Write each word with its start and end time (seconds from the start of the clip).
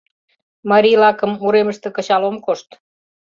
Марийлакым 0.69 1.31
уремыште 1.45 1.89
кычал 1.95 2.23
ом 2.29 2.37
кошт... 2.45 2.69